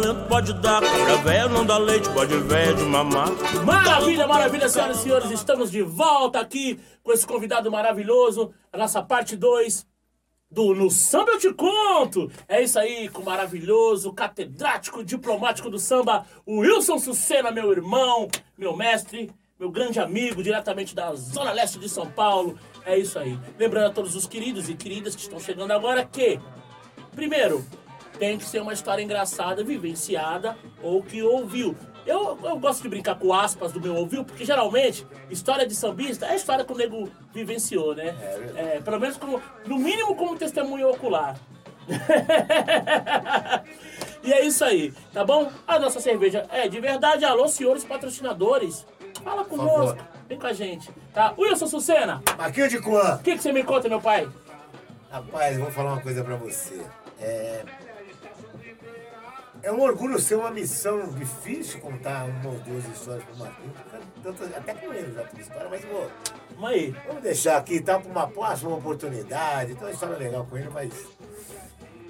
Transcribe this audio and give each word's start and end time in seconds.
talento 0.00 0.28
pode 0.28 0.52
dar. 0.54 0.80
Cabra 0.80 1.16
velho 1.18 1.48
não 1.50 1.64
dá 1.66 1.78
leite, 1.78 2.08
pode 2.10 2.36
velho 2.38 2.76
de 2.76 2.84
mamar. 2.84 3.28
Maravilha, 3.64 4.26
maravilha, 4.26 4.68
senhoras 4.68 4.98
e 4.98 5.02
senhores. 5.02 5.30
Estamos 5.30 5.70
de 5.70 5.82
volta 5.82 6.40
aqui 6.40 6.78
com 7.02 7.12
esse 7.12 7.26
convidado 7.26 7.70
maravilhoso. 7.70 8.52
A 8.72 8.78
nossa 8.78 9.02
parte 9.02 9.36
2 9.36 9.86
do 10.50 10.74
No 10.74 10.90
Samba 10.90 11.32
Eu 11.32 11.38
Te 11.38 11.52
Conto. 11.52 12.30
É 12.46 12.62
isso 12.62 12.78
aí, 12.78 13.08
com 13.08 13.22
o 13.22 13.24
maravilhoso, 13.24 14.12
catedrático, 14.12 15.04
diplomático 15.04 15.68
do 15.68 15.78
samba, 15.78 16.24
o 16.46 16.60
Wilson 16.60 16.98
Sucena, 16.98 17.50
meu 17.50 17.70
irmão, 17.70 18.28
meu 18.56 18.74
mestre, 18.74 19.30
meu 19.58 19.70
grande 19.70 20.00
amigo, 20.00 20.42
diretamente 20.42 20.94
da 20.94 21.12
Zona 21.14 21.52
Leste 21.52 21.78
de 21.78 21.88
São 21.88 22.10
Paulo. 22.10 22.58
É 22.86 22.96
isso 22.96 23.18
aí. 23.18 23.38
Lembrando 23.58 23.88
a 23.88 23.90
todos 23.90 24.14
os 24.14 24.26
queridos 24.26 24.68
e 24.70 24.74
queridas 24.74 25.14
que 25.14 25.22
estão 25.22 25.38
chegando 25.38 25.72
agora 25.72 26.04
que, 26.04 26.40
primeiro, 27.14 27.62
tem 28.18 28.36
que 28.36 28.44
ser 28.44 28.60
uma 28.60 28.72
história 28.72 29.02
engraçada, 29.02 29.62
vivenciada 29.62 30.56
ou 30.82 31.02
que 31.02 31.22
ouviu. 31.22 31.76
Eu, 32.04 32.38
eu 32.42 32.58
gosto 32.58 32.82
de 32.82 32.88
brincar 32.88 33.16
com 33.16 33.32
aspas 33.34 33.72
do 33.72 33.80
meu 33.80 33.94
ouviu, 33.94 34.24
porque 34.24 34.44
geralmente 34.44 35.06
história 35.30 35.66
de 35.66 35.74
sambista 35.74 36.26
é 36.26 36.36
história 36.36 36.64
que 36.64 36.72
o 36.72 36.76
nego 36.76 37.10
vivenciou, 37.32 37.94
né? 37.94 38.14
É, 38.56 38.80
pelo 38.80 38.98
menos 38.98 39.16
como, 39.16 39.42
no 39.66 39.78
mínimo 39.78 40.16
como 40.16 40.36
testemunho 40.36 40.88
ocular. 40.88 41.38
e 44.22 44.32
é 44.32 44.44
isso 44.44 44.64
aí, 44.64 44.92
tá 45.12 45.24
bom? 45.24 45.50
A 45.66 45.78
nossa 45.78 46.00
cerveja 46.00 46.46
é 46.50 46.68
de 46.68 46.80
verdade. 46.80 47.24
Alô, 47.24 47.46
senhores 47.48 47.84
patrocinadores. 47.84 48.86
Fala 49.22 49.44
conosco, 49.44 49.98
vem 50.28 50.38
com 50.38 50.46
a 50.46 50.52
gente, 50.52 50.90
tá? 51.12 51.34
Wilson 51.36 51.66
Sucena, 51.66 52.22
Marquinho 52.36 52.68
de 52.68 52.80
Coan. 52.80 53.16
o 53.16 53.18
que, 53.18 53.36
que 53.36 53.42
você 53.42 53.52
me 53.52 53.64
conta, 53.64 53.88
meu 53.88 54.00
pai? 54.00 54.28
Rapaz, 55.10 55.56
eu 55.56 55.64
vou 55.64 55.72
falar 55.72 55.94
uma 55.94 56.00
coisa 56.00 56.22
pra 56.22 56.36
você. 56.36 56.80
É... 57.20 57.64
É 59.62 59.72
um 59.72 59.80
orgulho 59.80 60.18
ser 60.20 60.36
uma 60.36 60.50
missão 60.50 61.08
difícil 61.10 61.80
contar 61.80 62.24
uma 62.26 62.50
ou 62.50 62.58
duas 62.60 62.84
histórias 62.86 63.24
pro 63.24 63.36
Marquinhos. 63.36 63.76
Tantas- 64.22 64.56
Até 64.56 64.74
com 64.74 64.92
ele 64.92 65.12
já 65.12 65.24
tem 65.24 65.40
história, 65.40 65.68
mas 65.68 65.84
vou, 65.84 66.10
Vamos 66.54 66.70
aí. 66.70 66.90
vamos 67.06 67.22
deixar 67.22 67.56
aqui, 67.56 67.80
tá? 67.80 67.98
Pra 67.98 68.10
uma 68.10 68.28
próxima 68.28 68.74
oportunidade. 68.76 69.74
Tem 69.74 69.82
uma 69.84 69.90
história 69.92 70.16
legal 70.16 70.46
com 70.46 70.56
ele, 70.56 70.68
mas 70.72 70.92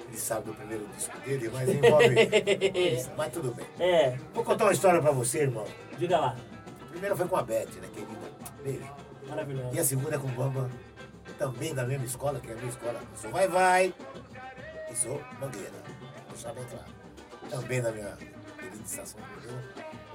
ele 0.09 0.17
sabe 0.19 0.47
do 0.47 0.55
primeiro 0.55 0.87
disco 0.97 1.19
dele, 1.21 1.51
mas 1.53 1.69
envolve. 1.69 3.09
mas 3.17 3.33
tudo 3.33 3.55
bem. 3.55 3.67
É, 3.79 4.17
Vou 4.35 4.45
contar 4.45 4.65
uma 4.65 4.73
história 4.73 5.01
pra 5.01 5.11
você, 5.11 5.41
irmão. 5.43 5.65
diga 5.99 6.19
lá. 6.19 6.37
A 6.83 6.87
primeira 6.91 7.17
foi 7.17 7.29
com 7.29 7.37
a 7.37 7.43
Beth, 7.43 7.67
né, 7.81 7.89
querida? 7.95 8.13
Beijo. 8.63 8.91
Maravilhoso. 9.29 9.75
E 9.75 9.79
a 9.79 9.85
segunda 9.85 10.17
é 10.17 10.19
com 10.19 10.27
o 10.27 10.31
Bamba, 10.31 10.71
também 11.39 11.75
da 11.75 11.85
mesma 11.85 12.05
escola, 12.05 12.41
que 12.41 12.51
é 12.51 12.53
a 12.53 12.57
minha 12.57 12.69
escola. 12.69 12.95
Eu 13.01 13.17
sou 13.17 13.31
Vai 13.31 13.49
Vai 13.49 13.95
e 14.91 14.97
sou 14.97 15.21
Mangueira. 15.41 15.73
Deixar 16.31 16.53
bem 16.55 16.65
claro. 16.65 16.98
Também 17.51 17.81
da 17.81 17.93
minha 17.93 18.17
querida 18.59 18.85
estação 18.85 19.21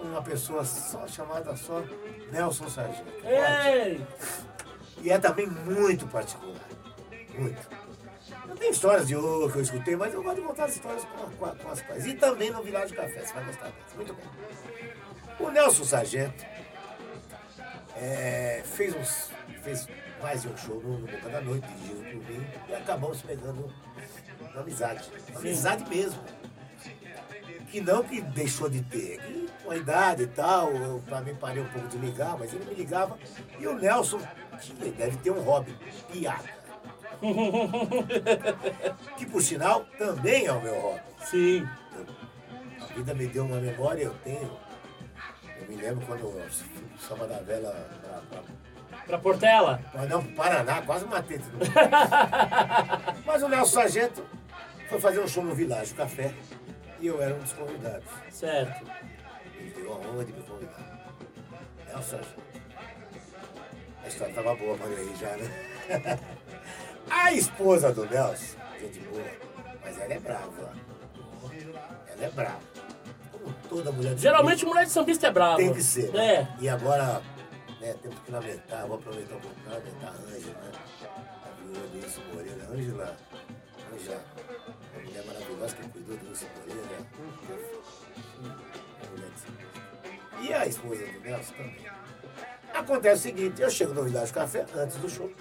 uma 0.03 0.22
pessoa 0.22 0.64
só 0.66 1.08
chamada 1.08 1.56
só 1.56 1.84
Nelson 2.31 2.70
Sargento. 2.70 3.12
Ei! 3.25 4.06
E 5.02 5.12
é 5.12 5.17
também 5.17 5.48
muito 5.48 6.08
particular. 6.08 6.59
Muito. 7.38 7.84
Eu 8.48 8.56
tenho 8.56 8.72
histórias 8.72 9.08
de 9.08 9.16
ouro 9.16 9.52
que 9.52 9.58
eu 9.58 9.62
escutei, 9.62 9.95
mas 9.95 10.14
eu 10.14 10.22
gosto 10.22 10.42
de 10.42 10.48
contar 10.48 10.66
as 10.66 10.75
histórias 10.75 11.03
com, 11.06 11.30
com, 11.31 11.56
com 11.56 11.70
as 11.70 11.81
pais. 11.81 12.06
E 12.06 12.14
também 12.14 12.52
no 12.52 12.62
Vilagem 12.62 12.95
Café, 12.95 13.25
você 13.25 13.34
vai 13.34 13.45
gostar 13.45 13.66
dessa. 13.66 13.95
Muito 13.95 14.14
bem. 14.14 14.25
O 15.40 15.50
Nelson 15.50 15.84
Sargento 15.84 16.45
é, 17.95 18.62
fez, 18.66 18.95
uns, 18.95 19.31
fez 19.62 19.88
mais 20.22 20.42
de 20.44 20.47
um 20.50 20.58
show 20.58 20.81
no, 20.81 21.00
no 21.00 21.08
Boca 21.08 21.30
da 21.30 21.42
Noite, 21.42 21.68
dirigido 21.68 22.03
por 22.03 22.30
mim, 22.30 22.47
e 22.70 22.75
acabamos 22.75 23.22
pegando 23.22 23.73
uma 24.40 24.62
amizade. 24.62 25.09
Amizade 25.36 25.90
mesmo. 25.90 26.22
Que 27.73 27.81
não 27.81 28.03
que 28.03 28.22
deixou 28.22 28.69
de 28.69 28.84
ter, 28.84 29.17
que 29.17 29.50
com 29.63 29.72
a 29.72 29.75
idade 29.75 30.22
e 30.22 30.28
tal, 30.28 30.72
eu 30.73 31.01
também 31.09 31.34
parei 31.34 31.63
um 31.63 31.67
pouco 31.69 31.88
de 31.88 31.97
ligar, 31.97 32.38
mas 32.38 32.53
ele 32.53 32.66
me 32.66 32.75
ligava. 32.75 33.17
E 33.59 33.66
o 33.66 33.73
Nelson 33.73 34.19
tinha, 34.61 34.91
deve 34.91 35.17
ter 35.17 35.31
um 35.31 35.41
hobby, 35.41 35.75
piada. 36.12 36.44
que 39.17 39.25
por 39.25 39.41
sinal 39.41 39.88
também 39.97 40.45
é 40.45 40.51
o 40.51 40.62
meu 40.62 40.79
hobby. 40.79 41.01
Sim. 41.25 41.67
A 42.79 42.94
vida 42.94 43.16
me 43.16 43.25
deu 43.25 43.44
uma 43.44 43.59
memória, 43.59 44.03
eu 44.03 44.13
tenho. 44.23 44.56
Eu 45.59 45.67
me 45.67 45.75
lembro 45.75 46.06
quando 46.06 46.19
eu 46.19 46.45
Samba 47.00 47.25
da 47.25 47.39
Vela 47.39 47.89
Pra 49.07 49.17
Portela? 49.17 49.81
pra, 49.91 50.06
não, 50.06 50.23
Paraná, 50.23 50.83
quase 50.83 51.06
matei 51.06 51.39
mundo. 51.39 51.66
Mas 53.25 53.41
o 53.41 53.50
Nelson 53.50 53.81
Sargento 53.81 54.23
foi 54.88 55.00
fazer 55.00 55.22
um 55.22 55.28
show 55.28 55.44
no 55.44 55.56
Vilagem 55.56 55.95
Café 55.95 56.35
e 57.03 57.08
eu 57.08 57.22
era 57.22 57.36
um 57.36 57.40
dos 57.40 57.52
convidados. 57.53 58.08
Certo. 58.31 58.86
Ele 59.58 59.69
deu 59.72 59.94
a 59.94 59.97
honra 59.97 60.24
de 60.25 60.31
me 60.34 60.41
convidar. 60.44 61.03
Nelson 61.88 62.02
Sargento. 62.18 62.44
A 64.03 64.08
história 64.08 64.34
tava 64.34 64.56
boa 64.56 64.78
pra 64.78 64.88
aí 64.88 65.16
já, 65.19 65.36
né? 65.38 66.19
A 67.09 67.34
esposa 67.34 67.92
do 67.92 68.06
Nelson, 68.06 68.58
gente 68.80 69.00
boa, 69.02 69.24
mas 69.84 70.00
ela 70.00 70.13
é 70.13 70.19
brava. 70.19 70.74
Ela 72.08 72.25
é 72.25 72.30
brava. 72.30 72.59
Como 73.31 73.53
toda 73.68 73.92
mulher 73.92 74.16
de 74.16 74.22
Geralmente 74.22 74.66
mulher 74.66 74.86
de 74.86 74.92
sambista 74.92 75.28
é 75.28 75.31
brava. 75.31 75.58
tem 75.58 75.74
que 75.74 75.84
ser. 75.84 76.12
né? 76.13 76.25
É. 76.36 76.47
E 76.62 76.69
agora, 76.69 77.22
né, 77.81 77.94
temos 78.02 78.18
que 78.19 78.31
lamentar, 78.31 78.88
vou 78.88 78.96
aproveitar 78.97 79.36
um 79.36 79.40
pouco 79.42 79.59
para 79.62 79.74
lamentar 79.78 80.09
a 80.09 80.34
Ângela, 80.34 80.59
né? 80.62 80.72
A 81.46 81.62
viúva 81.62 81.88
do 81.88 81.97
Wilson 81.97 82.22
Moreira. 82.34 82.63
Ângela, 82.72 83.18
Ângela, 83.94 84.24
mulher 85.13 85.25
maravilhosa 85.25 85.75
que 85.75 85.90
cuidou 85.90 86.18
do 86.18 86.25
mulher 89.12 89.29
de 89.29 89.40
São 89.40 90.41
E 90.41 90.53
a 90.53 90.66
esposa 90.66 91.06
do 91.06 91.19
Nelson 91.19 91.53
também. 91.53 91.85
Acontece 92.74 93.16
o 93.16 93.24
seguinte, 93.24 93.62
eu 93.62 93.69
chego 93.69 93.94
no 93.94 94.03
Village 94.03 94.34
Café 94.34 94.66
antes 94.75 94.97
do 94.97 95.07
show. 95.09 95.31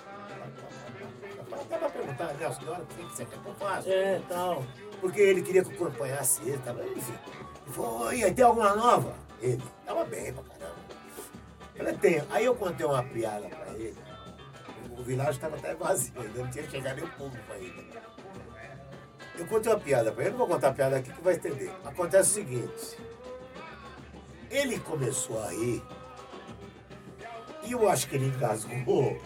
Até 1.53 1.79
pra 1.79 1.89
perguntar, 1.89 2.35
Nelson, 2.35 2.61
que 2.61 2.69
hora 2.69 2.85
que 2.85 3.03
você 3.03 3.25
quer 3.25 3.39
que 3.39 3.47
eu 3.47 3.55
faça? 3.55 3.89
É, 3.89 4.21
tal. 4.29 4.65
Porque 5.01 5.21
ele 5.21 5.43
queria 5.43 5.65
que 5.65 5.71
eu 5.71 5.87
acompanhasse 5.87 6.43
ele, 6.43 6.59
tava, 6.59 6.85
enfim. 6.85 7.15
Ele 7.65 7.75
falou, 7.75 8.13
e 8.13 8.25
aí, 8.25 8.35
tem 8.35 8.45
alguma 8.45 8.75
nova? 8.75 9.15
Ele, 9.41 9.63
tava 9.87 10.05
bem 10.05 10.33
pra 10.33 10.43
caramba. 10.45 10.77
Eu 11.75 11.85
falei, 11.85 11.99
tenho. 11.99 12.27
Aí 12.31 12.45
eu 12.45 12.55
contei 12.55 12.85
uma 12.85 13.03
piada 13.03 13.49
pra 13.49 13.73
ele. 13.75 13.97
O, 14.91 15.03
vilagem 15.03 15.33
estava 15.33 15.57
até 15.57 15.75
vazio, 15.75 16.13
ainda 16.21 16.39
não 16.39 16.51
tinha 16.51 16.69
chegado 16.69 16.97
nem 16.97 17.05
o 17.05 17.11
público 17.13 17.53
ainda. 17.53 17.83
Eu 19.43 19.49
contei 19.49 19.73
uma 19.73 19.81
piada 19.81 20.13
pra 20.13 20.23
ele, 20.23 20.31
não 20.31 20.39
vou 20.39 20.47
contar 20.47 20.69
a 20.69 20.73
piada 20.73 20.97
aqui 20.97 21.13
que 21.13 21.21
vai 21.21 21.35
entender. 21.35 21.73
Acontece 21.85 22.31
o 22.31 22.35
seguinte. 22.35 22.97
Ele 24.49 24.79
começou 24.79 25.43
a 25.43 25.51
rir. 25.51 25.83
E 27.65 27.73
eu 27.73 27.89
acho 27.89 28.09
que 28.09 28.15
ele 28.15 28.27
engasgou. 28.27 29.21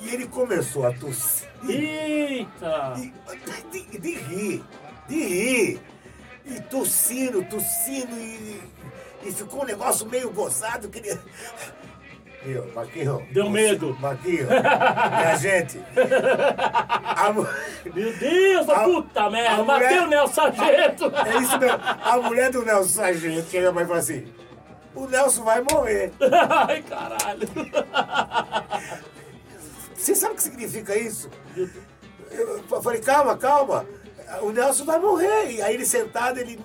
E 0.00 0.14
ele 0.14 0.28
começou 0.28 0.86
a 0.86 0.92
tossir. 0.92 1.48
Eita! 1.68 2.94
De, 2.94 3.82
de, 3.82 3.98
de 3.98 4.14
rir, 4.14 4.64
de 5.08 5.26
rir. 5.26 5.80
E 6.44 6.60
tossindo, 6.60 7.44
tossindo, 7.46 8.14
e, 8.14 8.62
e 9.24 9.32
ficou 9.32 9.62
um 9.62 9.66
negócio 9.66 10.06
meio 10.06 10.30
gozado 10.30 10.88
que 10.88 11.00
ele. 11.00 11.20
Deu 13.30 13.48
medo. 13.48 13.96
Marquinhos, 14.00 14.48
minha 14.48 15.36
gente. 15.36 15.80
A, 17.16 17.32
Meu 17.32 18.12
Deus, 18.18 18.68
A- 18.68 18.84
puta 18.84 19.30
merda! 19.30 19.62
a 19.62 19.64
Matei 19.64 19.98
o 20.00 20.06
Nelson 20.06 20.34
Sargento! 20.34 21.04
é 21.26 21.38
isso 21.38 21.58
mesmo. 21.58 21.78
A 22.02 22.16
mulher 22.18 22.50
do 22.50 22.64
Nelson 22.64 22.88
Sargento 23.02 23.50
chega 23.50 23.72
pra 23.72 23.80
ele 23.82 23.86
e 23.86 23.88
fala 23.88 23.98
assim: 24.00 24.26
o 24.94 25.06
Nelson 25.06 25.42
vai 25.42 25.62
morrer. 25.70 26.12
Ai, 26.68 26.82
caralho! 26.82 27.48
Você 29.94 30.14
sabe 30.14 30.34
o 30.34 30.36
que 30.36 30.42
significa 30.42 30.96
isso? 30.98 31.30
Eu 32.36 32.82
falei, 32.82 33.00
calma, 33.00 33.36
calma. 33.38 33.86
O 34.42 34.50
Nelson 34.50 34.84
vai 34.84 34.98
morrer. 34.98 35.52
E 35.52 35.62
aí 35.62 35.74
ele 35.74 35.86
sentado, 35.86 36.38
ele. 36.38 36.60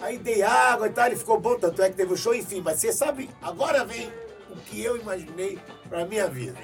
Aí 0.00 0.16
dei 0.16 0.42
água 0.42 0.86
e 0.86 0.90
tal, 0.90 1.06
ele 1.06 1.16
ficou 1.16 1.40
bom, 1.40 1.56
tanto 1.58 1.82
é 1.82 1.90
que 1.90 1.96
teve 1.96 2.12
o 2.14 2.16
show, 2.16 2.32
enfim. 2.34 2.62
Mas 2.64 2.78
você 2.78 2.92
sabe, 2.92 3.28
agora 3.42 3.84
vem 3.84 4.10
que 4.68 4.82
eu 4.82 4.96
imaginei 4.96 5.58
pra 5.88 6.04
minha 6.04 6.28
vida. 6.28 6.58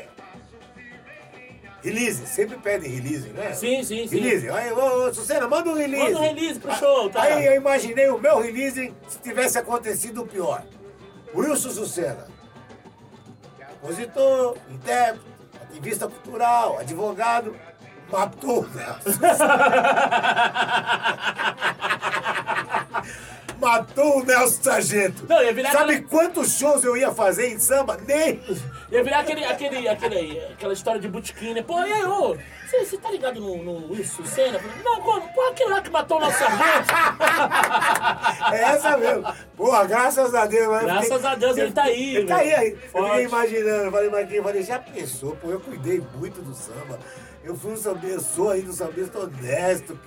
Release, 1.83 2.27
sempre 2.27 2.57
pedem 2.59 2.91
release, 2.91 3.29
né? 3.29 3.53
Sim, 3.53 3.83
sim, 3.83 4.07
sim. 4.09 4.19
Release. 4.19 4.49
Aí, 4.49 4.73
ô, 4.73 5.07
ô, 5.07 5.15
Sucena, 5.15 5.47
manda 5.47 5.69
um 5.69 5.75
release. 5.75 6.13
Manda 6.13 6.19
um 6.19 6.23
release 6.23 6.59
pro 6.59 6.75
show, 6.77 7.11
tá? 7.11 7.23
Aí 7.23 7.45
eu 7.45 7.55
imaginei 7.57 8.09
o 8.09 8.19
meu 8.19 8.41
release 8.41 8.95
se 9.07 9.19
tivesse 9.19 9.59
acontecido 9.59 10.23
o 10.23 10.27
pior. 10.27 10.65
Wilson 11.35 11.71
Sucena. 11.71 12.27
Compositor, 13.81 14.57
intérprete, 14.71 15.27
ativista 15.63 16.09
cultural, 16.09 16.79
advogado, 16.79 17.55
matou. 18.11 18.67
Matou 23.65 24.19
o 24.21 24.25
Nelson 24.25 24.63
Sargento. 24.63 25.25
Não, 25.27 25.43
ia 25.43 25.53
virar 25.53 25.73
Sabe 25.73 25.95
aquela- 25.95 26.09
quantos 26.09 26.59
shows 26.59 26.85
eu 26.85 26.97
ia 26.97 27.13
fazer 27.13 27.49
em 27.49 27.59
samba? 27.59 27.97
Nem. 28.07 28.41
Ia 28.91 29.03
virar 29.03 29.21
aquele, 29.21 29.45
aquele, 29.45 29.89
aquele, 29.89 30.39
aquela 30.53 30.73
história 30.73 31.01
de 31.01 31.09
botequim, 31.09 31.55
né? 31.55 31.63
Pô, 31.63 31.81
e 31.81 31.93
aí, 31.93 32.05
ô, 32.05 32.37
você, 32.83 32.99
tá 32.99 33.11
ligado 33.11 33.41
no, 33.41 33.63
no 33.63 33.91
Wilson 33.93 34.25
Senna? 34.27 34.61
Não, 34.85 35.01
como? 35.01 35.27
Pô, 35.33 35.41
aquele 35.49 35.71
lá 35.71 35.81
que 35.81 35.91
matou 35.91 36.19
o 36.19 36.21
nosso 36.21 36.39
sargento. 36.39 36.95
É 38.53 38.61
essa 38.61 38.97
mesmo. 38.99 39.25
Porra, 39.57 39.85
graças 39.87 40.35
a 40.35 40.47
Deus. 40.47 40.65
eu 40.65 40.81
Graças 40.87 41.25
a 41.25 41.35
Deus, 41.35 41.57
ele 41.57 41.73
tá 41.73 41.85
aí, 41.85 42.17
Ele 42.17 42.27
tá 42.27 42.37
aí, 42.37 42.55
aí. 42.55 42.79
Eu 42.93 43.05
fiquei 43.05 43.25
imaginando. 43.25 43.91
Falei, 43.91 44.27
quem 44.27 44.43
falei, 44.43 44.63
já 44.63 44.79
pensou? 44.79 45.37
Pô, 45.37 45.51
eu 45.51 45.61
cuidei 45.61 46.03
muito 46.17 46.43
do 46.43 46.55
samba. 46.55 46.99
Eu 47.43 47.57
fui 47.57 47.73
um 47.73 47.77
sambista, 47.77 48.21
sou 48.21 48.51
ainda 48.51 48.71
um 48.71 48.73
sambista 48.73 49.19
honesto, 49.19 49.99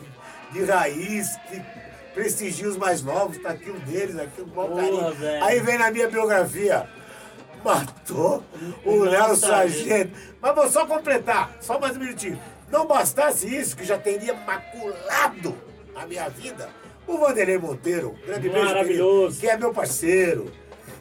de 0.51 0.63
raiz, 0.65 1.27
que 1.49 1.61
prestigia 2.17 2.67
os 2.67 2.77
mais 2.77 3.03
novos, 3.03 3.37
tá 3.37 3.49
aqui 3.51 3.69
um 3.69 3.77
deles, 3.79 4.17
aqui 4.17 4.41
um 4.41 4.45
bom 4.45 4.75
carinho. 4.75 5.13
velho. 5.13 5.43
Aí 5.43 5.59
vem 5.59 5.77
na 5.77 5.91
minha 5.91 6.09
biografia. 6.09 6.89
Matou 7.63 8.43
o 8.83 9.03
Léo 9.03 9.35
Sargento. 9.35 10.17
Mas 10.41 10.55
vou 10.55 10.67
só 10.69 10.87
completar, 10.87 11.55
só 11.61 11.79
mais 11.79 11.95
um 11.95 11.99
minutinho. 11.99 12.39
Não 12.71 12.87
bastasse 12.87 13.47
isso, 13.55 13.77
que 13.77 13.85
já 13.85 13.99
teria 13.99 14.33
maculado 14.33 15.55
a 15.95 16.05
minha 16.07 16.27
vida, 16.29 16.69
o 17.05 17.17
Vanderlei 17.17 17.57
Monteiro, 17.57 18.15
grande 18.25 18.49
beijo, 18.49 19.39
que 19.39 19.47
é 19.47 19.55
meu 19.57 19.71
parceiro. 19.73 20.51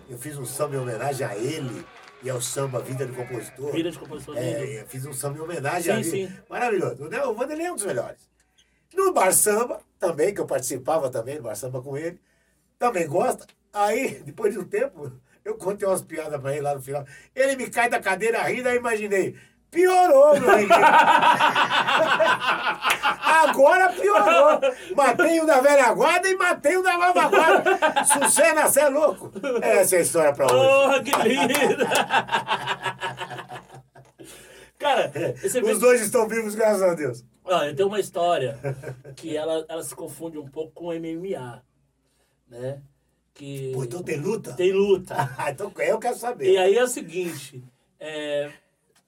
Eu 0.08 0.18
fiz 0.18 0.38
um 0.38 0.44
samba 0.44 0.76
em 0.76 0.78
homenagem 0.78 1.26
a 1.26 1.34
ele 1.34 1.84
e 2.22 2.30
ao 2.30 2.40
samba 2.40 2.80
Vida 2.80 3.04
de 3.06 3.12
Compositor. 3.12 3.72
Vida 3.72 3.90
de 3.90 3.98
compositor 3.98 4.36
É, 4.38 4.84
fiz 4.88 5.04
um 5.04 5.12
samba 5.12 5.38
em 5.38 5.40
homenagem 5.40 5.82
Sim, 5.82 5.90
a 5.90 5.94
ele. 6.18 6.28
sim. 6.28 6.32
Maravilhoso. 6.48 7.04
O 7.04 7.34
Vanderlei 7.34 7.66
é 7.66 7.72
um 7.72 7.74
dos 7.74 7.84
melhores. 7.84 8.35
No 8.96 9.12
Bar 9.12 9.32
Samba, 9.32 9.80
também, 9.98 10.34
que 10.34 10.40
eu 10.40 10.46
participava 10.46 11.10
também 11.10 11.36
do 11.36 11.42
Bar 11.42 11.54
Samba 11.54 11.82
com 11.82 11.96
ele, 11.96 12.18
também 12.78 13.06
gosta. 13.06 13.46
Aí, 13.72 14.22
depois 14.26 14.54
de 14.54 14.58
um 14.58 14.64
tempo, 14.64 15.12
eu 15.44 15.54
contei 15.56 15.86
umas 15.86 16.02
piadas 16.02 16.40
pra 16.40 16.52
ele 16.52 16.62
lá 16.62 16.74
no 16.74 16.82
final. 16.82 17.04
Ele 17.34 17.56
me 17.56 17.68
cai 17.68 17.90
da 17.90 18.00
cadeira 18.00 18.42
rindo, 18.42 18.68
aí 18.68 18.76
imaginei. 18.76 19.36
Piorou, 19.70 20.40
meu 20.40 20.50
amigo. 20.50 20.72
Agora 23.26 23.92
piorou. 23.92 24.60
Matei 24.96 25.40
o 25.40 25.46
da 25.46 25.60
velha 25.60 25.92
guarda 25.92 26.28
e 26.28 26.36
matei 26.36 26.76
o 26.76 26.82
da 26.82 26.96
nova 26.96 27.28
guarda. 27.28 27.78
Sucena, 28.04 28.68
você 28.68 28.80
é 28.80 28.88
louco. 28.88 29.30
Essa 29.60 29.96
é 29.96 29.98
a 29.98 30.02
história 30.02 30.32
pra 30.32 30.46
hoje. 30.46 30.54
Porra, 30.54 31.02
que 31.02 31.28
lindo! 31.28 31.54
Cara, 34.86 35.12
Os 35.72 35.78
dois 35.80 36.00
estão 36.00 36.28
vivos, 36.28 36.54
graças 36.54 36.82
a 36.82 36.94
Deus. 36.94 37.24
Olha, 37.44 37.74
tem 37.74 37.84
uma 37.86 37.98
história 38.00 38.58
que 39.16 39.36
ela, 39.36 39.64
ela 39.68 39.82
se 39.82 39.94
confunde 39.94 40.38
um 40.38 40.46
pouco 40.48 40.72
com 40.72 40.92
MMA, 40.92 41.62
né? 42.48 42.80
Que 43.34 43.72
Pô, 43.74 43.84
então 43.84 44.02
tem 44.02 44.16
luta? 44.16 44.52
tem 44.54 44.72
luta. 44.72 45.14
Ah, 45.38 45.50
então 45.50 45.72
eu 45.76 45.98
quero 45.98 46.16
saber. 46.16 46.50
E 46.52 46.56
aí 46.56 46.76
é 46.76 46.82
o 46.82 46.88
seguinte, 46.88 47.62
é, 48.00 48.50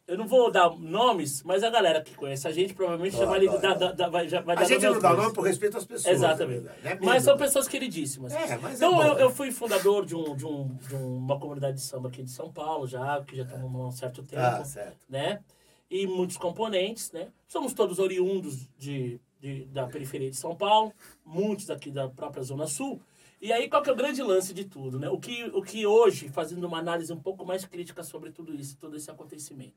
eu 0.06 0.16
não 0.18 0.26
vou 0.26 0.50
dar 0.50 0.70
nomes, 0.78 1.42
mas 1.42 1.62
a 1.64 1.70
galera 1.70 2.02
que 2.02 2.14
conhece 2.14 2.46
a 2.46 2.52
gente 2.52 2.74
provavelmente 2.74 3.16
já 3.16 3.24
vai, 3.24 3.40
dar- 3.46 4.08
vai- 4.10 4.28
já 4.28 4.40
vai 4.40 4.56
A 4.56 4.60
dar 4.60 4.66
gente 4.66 4.84
não 4.84 5.00
dá 5.00 5.14
nome 5.14 5.32
por 5.32 5.42
respeito 5.42 5.76
às 5.78 5.84
pessoas. 5.84 6.14
Exatamente. 6.14 6.66
é 6.84 6.88
né? 6.90 6.98
Mas 7.00 7.22
são 7.24 7.36
pessoas 7.36 7.66
queridíssimas. 7.66 8.32
É, 8.34 8.56
mas 8.58 8.80
é 8.80 8.86
então 8.86 9.02
eu, 9.06 9.18
eu 9.18 9.30
fui 9.30 9.50
fundador 9.50 10.04
de, 10.04 10.14
um, 10.14 10.36
de, 10.36 10.44
um, 10.46 10.68
de 10.76 10.94
uma 10.94 11.38
comunidade 11.40 11.76
de 11.76 11.82
samba 11.82 12.08
aqui 12.08 12.22
de 12.22 12.30
São 12.30 12.52
Paulo 12.52 12.86
já, 12.86 13.22
que 13.24 13.36
já 13.36 13.42
estamos 13.44 13.74
há 13.80 13.86
um 13.86 13.90
certo 13.90 14.22
tempo. 14.22 14.42
Ah, 14.42 14.64
certo. 14.64 14.96
Né? 15.08 15.40
E 15.90 16.06
muitos 16.06 16.36
componentes, 16.36 17.10
né? 17.12 17.28
Somos 17.46 17.72
todos 17.72 17.98
oriundos 17.98 18.68
de, 18.76 19.18
de- 19.40 19.64
da 19.66 19.86
periferia 19.86 20.30
de 20.30 20.36
São 20.36 20.54
Paulo, 20.54 20.92
muitos 21.24 21.70
aqui 21.70 21.90
da 21.90 22.08
própria 22.08 22.42
Zona 22.42 22.66
Sul. 22.66 23.00
E 23.40 23.52
aí, 23.52 23.68
qual 23.70 23.82
que 23.82 23.88
é 23.88 23.92
o 23.92 23.96
grande 23.96 24.22
lance 24.22 24.52
de 24.52 24.64
tudo, 24.64 24.98
né? 24.98 25.08
O 25.08 25.18
que, 25.18 25.44
o 25.44 25.62
que 25.62 25.86
hoje, 25.86 26.28
fazendo 26.28 26.66
uma 26.66 26.78
análise 26.78 27.12
um 27.12 27.20
pouco 27.20 27.44
mais 27.46 27.64
crítica 27.64 28.02
sobre 28.02 28.30
tudo 28.30 28.54
isso, 28.54 28.76
todo 28.76 28.96
esse 28.96 29.10
acontecimento. 29.10 29.76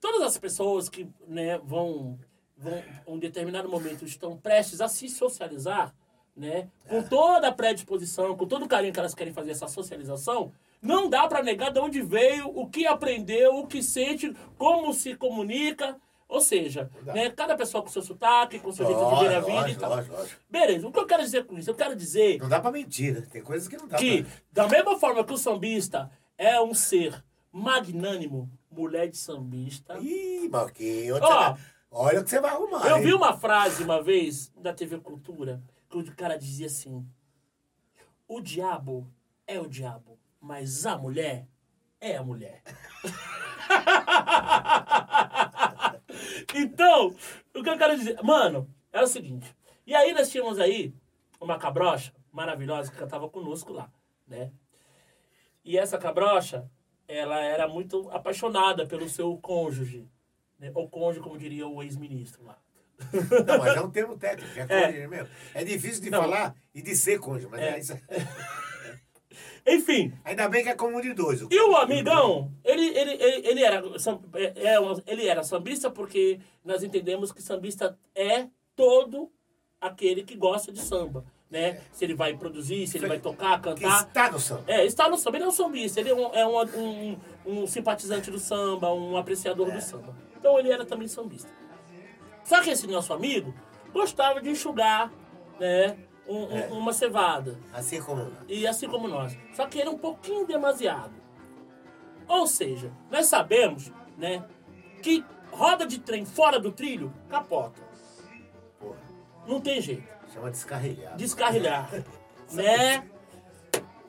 Todas 0.00 0.22
as 0.22 0.36
pessoas 0.38 0.88
que 0.88 1.06
né, 1.28 1.58
vão, 1.58 2.18
vão, 2.56 2.82
em 3.06 3.12
um 3.14 3.18
determinado 3.18 3.68
momento, 3.68 4.04
estão 4.04 4.36
prestes 4.36 4.80
a 4.80 4.88
se 4.88 5.08
socializar, 5.08 5.94
né, 6.36 6.68
com 6.88 7.02
toda 7.02 7.46
a 7.48 7.52
predisposição, 7.52 8.36
com 8.36 8.46
todo 8.46 8.64
o 8.64 8.68
carinho 8.68 8.92
que 8.92 8.98
elas 8.98 9.14
querem 9.14 9.32
fazer 9.32 9.52
essa 9.52 9.68
socialização, 9.68 10.52
não 10.84 11.08
dá 11.08 11.26
para 11.26 11.42
negar 11.42 11.70
de 11.72 11.80
onde 11.80 12.02
veio, 12.02 12.46
o 12.56 12.68
que 12.68 12.86
aprendeu, 12.86 13.56
o 13.56 13.66
que 13.66 13.82
sente, 13.82 14.32
como 14.58 14.92
se 14.92 15.16
comunica. 15.16 15.96
Ou 16.28 16.40
seja, 16.40 16.90
né, 17.04 17.30
cada 17.30 17.56
pessoa 17.56 17.82
com 17.82 17.88
seu 17.88 18.02
sotaque, 18.02 18.58
com 18.58 18.72
seu 18.72 18.86
jeito 18.86 18.98
de 18.98 19.04
ver 19.28 19.34
a 19.34 19.38
Lógico, 19.40 19.46
vida 19.46 19.52
e 19.52 19.60
lógico, 19.60 19.80
tal. 19.80 19.90
lógico, 19.90 20.16
lógico. 20.16 20.40
Beleza, 20.48 20.88
o 20.88 20.92
que 20.92 20.98
eu 20.98 21.06
quero 21.06 21.22
dizer 21.22 21.44
com 21.46 21.58
isso? 21.58 21.70
Eu 21.70 21.74
quero 21.74 21.94
dizer 21.94 22.38
Não 22.40 22.48
dá 22.48 22.60
pra 22.60 22.72
mentir, 22.72 23.14
né? 23.14 23.26
Tem 23.30 23.42
coisas 23.42 23.68
que 23.68 23.76
não 23.76 23.86
dá 23.86 23.96
que, 23.98 24.22
pra... 24.22 24.32
da 24.64 24.68
mesma 24.68 24.98
forma 24.98 25.22
que 25.24 25.32
o 25.32 25.38
sambista 25.38 26.10
é 26.36 26.60
um 26.60 26.74
ser 26.74 27.22
magnânimo, 27.52 28.50
mulher 28.70 29.08
de 29.08 29.16
sambista. 29.16 29.96
Ih, 30.00 30.48
Marquinhos, 30.48 31.20
Ó. 31.22 31.56
olha 31.90 32.20
o 32.20 32.24
que 32.24 32.30
você 32.30 32.40
vai 32.40 32.50
arrumar, 32.50 32.86
Eu 32.88 32.96
hein? 32.96 33.02
vi 33.04 33.12
uma 33.14 33.36
frase 33.38 33.82
uma 33.84 34.02
vez 34.02 34.50
da 34.56 34.72
TV 34.72 34.98
Cultura 34.98 35.62
que 35.88 35.98
o 35.98 36.16
cara 36.16 36.36
dizia 36.36 36.66
assim: 36.66 37.06
O 38.26 38.40
diabo 38.40 39.06
é 39.46 39.60
o 39.60 39.68
diabo, 39.68 40.18
mas 40.44 40.84
a 40.84 40.98
mulher 40.98 41.48
é 41.98 42.16
a 42.16 42.22
mulher. 42.22 42.62
então, 46.54 47.14
o 47.54 47.62
que 47.62 47.70
eu 47.70 47.78
quero 47.78 47.96
dizer, 47.96 48.22
mano, 48.22 48.68
é 48.92 49.02
o 49.02 49.06
seguinte. 49.06 49.56
E 49.86 49.94
aí 49.94 50.12
nós 50.12 50.30
tínhamos 50.30 50.58
aí 50.60 50.94
uma 51.40 51.58
cabrocha 51.58 52.12
maravilhosa 52.30 52.90
que 52.92 52.98
cantava 52.98 53.26
conosco 53.28 53.72
lá, 53.72 53.90
né? 54.26 54.52
E 55.64 55.78
essa 55.78 55.96
cabrocha, 55.96 56.70
ela 57.08 57.40
era 57.40 57.66
muito 57.66 58.10
apaixonada 58.10 58.86
pelo 58.86 59.08
seu 59.08 59.34
cônjuge. 59.38 60.06
Né? 60.58 60.70
Ou 60.74 60.88
cônjuge, 60.90 61.20
como 61.20 61.38
diria 61.38 61.66
o 61.66 61.82
ex-ministro 61.82 62.44
lá. 62.44 62.58
Não, 63.46 63.58
mas 63.58 63.76
é 63.76 63.80
um 63.80 63.90
termo 63.90 64.16
técnico, 64.18 64.58
é 64.58 64.62
É. 64.62 64.66
cônjuge 64.86 65.06
mesmo. 65.08 65.28
É 65.54 65.64
difícil 65.64 66.02
de 66.02 66.10
Não. 66.10 66.20
falar 66.20 66.54
e 66.74 66.82
de 66.82 66.94
ser 66.94 67.18
cônjuge, 67.18 67.48
mas 67.50 67.60
é, 67.62 67.70
É. 67.70 67.78
isso. 67.78 67.94
Enfim, 69.66 70.12
Ainda 70.24 70.48
bem 70.48 70.62
que 70.62 70.68
é 70.68 70.74
comum 70.74 71.00
de 71.00 71.12
dois. 71.14 71.40
e 71.50 71.60
o 71.60 71.76
amigão, 71.76 72.50
ele, 72.62 72.86
ele, 72.88 73.12
ele, 73.12 73.48
ele, 73.48 73.62
era, 73.64 73.82
é, 74.34 74.74
é 74.74 74.80
um- 74.80 75.00
ele 75.06 75.26
era 75.26 75.42
sambista 75.42 75.90
porque 75.90 76.38
nós 76.64 76.82
entendemos 76.82 77.32
que 77.32 77.40
sambista 77.42 77.98
é 78.14 78.46
todo 78.76 79.30
aquele 79.80 80.22
que 80.22 80.36
gosta 80.36 80.70
de 80.70 80.80
samba. 80.80 81.24
Né? 81.50 81.80
Se 81.92 82.04
ele 82.04 82.14
vai 82.14 82.36
produzir, 82.36 82.86
se 82.86 82.98
ele 82.98 83.06
vai 83.06 83.20
tocar, 83.20 83.58
Que 83.60 83.68
cantar. 83.70 84.06
está 84.08 84.30
no 84.30 84.40
samba. 84.40 84.64
É, 84.66 84.84
está 84.84 85.08
no 85.08 85.16
samba. 85.16 85.36
Ele 85.36 85.44
é 85.44 85.48
um 85.48 85.52
sambista, 85.52 86.00
ele 86.00 86.10
é 86.10 86.14
um, 86.14 86.34
é 86.34 86.46
um, 86.46 86.60
um, 86.80 87.18
um 87.46 87.66
simpatizante 87.66 88.28
do 88.30 88.38
samba, 88.40 88.92
um 88.92 89.16
apreciador 89.16 89.70
do 89.70 89.80
samba. 89.80 90.16
Então 90.36 90.58
ele 90.58 90.72
era 90.72 90.84
também 90.84 91.06
sambista. 91.06 91.48
Só 92.42 92.60
que 92.60 92.70
esse 92.70 92.86
nosso 92.88 93.12
amigo 93.12 93.54
gostava 93.92 94.40
de 94.42 94.50
enxugar 94.50 95.12
né, 95.60 95.96
um- 96.26 96.44
um- 96.46 96.56
É. 96.58 96.66
uma 96.68 96.92
cevada. 96.92 97.58
Assim 97.72 98.00
como... 98.02 98.30
E 98.48 98.66
assim 98.66 98.88
como 98.88 99.08
nós. 99.08 99.36
Só 99.54 99.66
que 99.66 99.80
era 99.80 99.90
um 99.90 99.98
pouquinho 99.98 100.46
demasiado. 100.46 101.12
Ou 102.26 102.46
seja, 102.46 102.90
nós 103.10 103.26
sabemos 103.26 103.92
né, 104.16 104.44
que 105.02 105.24
roda 105.52 105.86
de 105.86 105.98
trem 106.00 106.24
fora 106.24 106.58
do 106.58 106.72
trilho, 106.72 107.12
capota. 107.28 107.82
Porra, 108.80 108.96
Não 109.46 109.60
tem 109.60 109.80
jeito. 109.80 110.08
chama 110.32 110.50
descarrilhado. 110.50 111.16
descarrilhar. 111.16 111.90
né? 112.52 113.08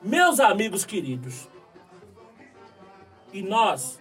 Meus 0.02 0.38
amigos 0.40 0.84
queridos, 0.84 1.48
e 3.32 3.42
nós 3.42 4.00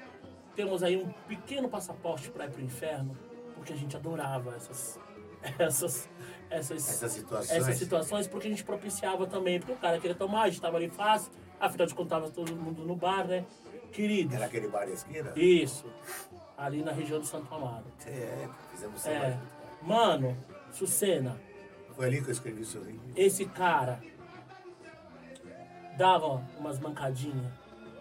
temos 0.55 0.83
aí 0.83 0.95
um 0.97 1.11
pequeno 1.27 1.67
passaporte 1.67 2.29
para 2.29 2.45
ir 2.45 2.51
para 2.51 2.61
o 2.61 2.63
inferno, 2.63 3.17
porque 3.55 3.73
a 3.73 3.75
gente 3.75 3.95
adorava 3.97 4.55
essas, 4.55 4.99
essas, 5.59 6.09
essas, 6.49 6.87
Essas 6.89 7.11
situações. 7.11 7.51
essas 7.51 7.77
situações, 7.77 8.27
porque 8.27 8.47
a 8.47 8.49
gente 8.49 8.63
propiciava 8.63 9.25
também, 9.27 9.59
porque 9.59 9.73
o 9.73 9.77
cara 9.77 9.99
queria 9.99 10.15
tomar, 10.15 10.43
a 10.43 10.45
gente 10.45 10.55
estava 10.55 10.77
ali 10.77 10.89
fácil, 10.89 11.31
afinal 11.59 11.87
de 11.87 11.93
contas 11.95 12.09
tava 12.19 12.31
todo 12.31 12.55
mundo 12.55 12.83
no 12.85 12.95
bar, 12.95 13.27
né? 13.27 13.45
Queridos, 13.91 14.33
Era 14.35 14.45
aquele 14.45 14.67
bar 14.67 14.85
da 14.85 14.91
esquina? 14.93 15.31
isso, 15.35 15.85
ali 16.57 16.83
na 16.83 16.91
região 16.91 17.19
do 17.19 17.25
Santo 17.25 17.53
Amaro. 17.53 17.85
É, 18.05 18.47
fizemos. 18.71 19.05
É, 19.05 19.37
mano, 19.81 20.37
Sucena, 20.71 21.39
Foi 21.95 22.05
ali 22.07 22.21
que 22.21 22.27
eu 22.27 22.33
escrevi 22.33 22.61
o 22.61 22.65
sorriso. 22.65 22.99
esse 23.15 23.45
cara 23.45 24.01
dava 25.97 26.43
umas 26.59 26.79
mancadinhas, 26.79 27.51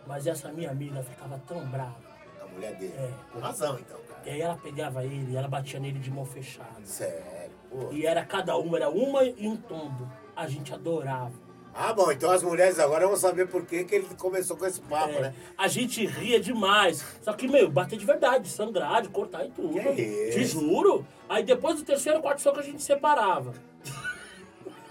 mas 0.07 0.27
essa 0.27 0.51
minha 0.53 0.71
amiga 0.71 1.03
ficava 1.03 1.41
tão 1.47 1.65
brava. 1.69 1.97
A 2.43 2.47
mulher 2.47 2.75
dele. 2.77 2.93
É. 2.97 3.11
Com 3.33 3.39
razão, 3.39 3.79
então, 3.79 3.99
cara. 4.09 4.21
E 4.27 4.31
aí 4.31 4.41
ela 4.41 4.57
pegava 4.57 5.05
ele 5.05 5.33
e 5.33 5.37
ela 5.37 5.49
batia 5.49 5.79
nele 5.79 5.99
de 5.99 6.11
mão 6.11 6.25
fechada. 6.25 6.85
Sério, 6.85 7.44
pô. 7.75 7.93
E 7.93 8.07
era 8.07 8.25
cada 8.25 8.57
uma, 8.57 8.77
era 8.77 8.89
uma 8.89 9.25
e 9.25 9.47
um 9.49 9.57
tombo. 9.57 10.09
A 10.37 10.47
gente 10.49 10.73
adorava. 10.73 11.33
Ah, 11.77 11.93
bom, 11.93 12.11
então 12.13 12.31
as 12.31 12.41
mulheres 12.43 12.79
agora 12.79 13.05
vão 13.07 13.17
saber 13.17 13.49
por 13.49 13.67
que, 13.67 13.83
que 13.83 13.95
ele 13.97 14.07
começou 14.17 14.57
com 14.57 14.65
esse 14.65 14.81
papo, 14.81 15.09
É, 15.15 15.21
né? 15.23 15.35
a 15.59 15.67
gente 15.67 16.07
ria 16.07 16.39
demais. 16.39 17.05
Só 17.21 17.33
que, 17.33 17.49
meu, 17.49 17.69
bater 17.69 17.99
de 17.99 18.07
verdade, 18.07 18.49
sangrar, 18.49 19.03
de 19.03 19.09
cortar 19.09 19.45
e 19.45 19.51
tudo. 19.51 19.75
Que 19.95 20.01
isso? 20.03 20.39
Te 20.39 20.45
juro. 20.45 21.05
Aí 21.29 21.43
depois 21.43 21.77
do 21.77 21.83
terceiro, 21.85 22.21
quarto 22.21 22.41
soco 22.41 22.61
a 22.61 22.63
gente 22.63 22.81
separava. 22.81 23.53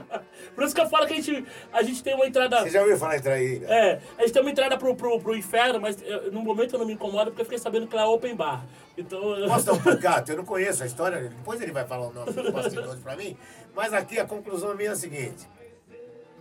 Por 0.56 0.64
isso 0.64 0.76
que 0.76 0.82
eu 0.82 0.90
falo 0.90 1.08
que 1.08 1.14
a 1.14 1.16
gente, 1.16 1.46
a 1.72 1.82
gente 1.84 2.04
tem 2.04 2.14
uma 2.16 2.26
entrada. 2.26 2.62
Você 2.62 2.70
já 2.72 2.82
ouviu 2.82 2.98
falar 2.98 3.18
em 3.18 3.22
traíra? 3.22 3.66
É, 3.68 4.00
a 4.18 4.22
gente 4.24 4.34
tem 4.34 4.42
uma 4.42 4.52
entrada 4.52 4.78
pro, 4.78 4.96
pro, 4.96 5.20
pro 5.20 5.36
inferno, 5.36 5.80
mas 5.80 6.02
eh, 6.02 6.30
no 6.32 6.42
momento 6.42 6.74
eu 6.76 6.80
não 6.80 6.86
me 6.86 6.94
incomodo 6.94 7.32
porque 7.32 7.42
eu 7.42 7.46
fiquei 7.46 7.60
sabendo 7.60 7.88
que 7.88 7.96
lá 7.96 8.02
é 8.04 8.06
open 8.06 8.36
bar. 8.36 8.66
Então. 8.98 9.36
eu- 9.38 9.48
Posso 9.48 9.66
dar 9.66 9.74
um 9.74 9.80
pucato? 9.82 10.32
Eu 10.32 10.38
não 10.38 10.46
conheço 10.46 10.84
a 10.84 10.86
história, 10.86 11.20
depois 11.30 11.62
ele 11.62 11.72
vai 11.72 11.86
falar 11.86 12.08
o 12.08 12.14
nome 12.14 12.32
dos 12.34 12.50
bastidores 12.52 13.00
pra 13.02 13.16
mim. 13.16 13.38
Mas 13.76 13.94
aqui 13.94 14.20
a 14.20 14.26
conclusão 14.26 14.76
minha 14.76 14.90
é 14.90 14.94
a 14.94 14.96
seguinte: 14.96 15.48